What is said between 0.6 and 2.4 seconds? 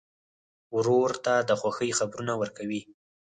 ورور ته د خوښۍ خبرونه